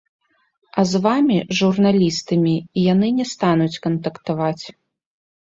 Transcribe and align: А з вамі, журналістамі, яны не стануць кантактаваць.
А 0.83 0.85
з 0.91 1.01
вамі, 1.05 1.37
журналістамі, 1.59 2.55
яны 2.93 3.07
не 3.19 3.25
стануць 3.35 3.81
кантактаваць. 3.87 4.65